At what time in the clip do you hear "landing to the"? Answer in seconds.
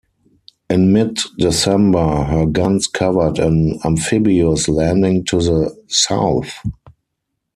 4.67-5.77